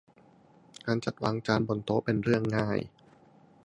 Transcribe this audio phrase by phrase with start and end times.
[0.85, 2.79] การจัดวางจานบนโต๊ะเป็นเรื่องง่าย